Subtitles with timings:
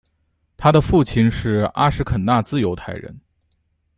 [0.57, 3.21] 他的父亲是阿什肯纳兹犹太人。